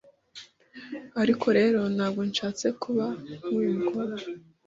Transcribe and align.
Ariko 1.21 1.45
rero 1.57 1.79
ntabwo 1.95 2.21
nshatse 2.29 2.67
kuba 2.81 3.05
nk'uyu 3.45 3.71
mukobwa. 3.77 4.21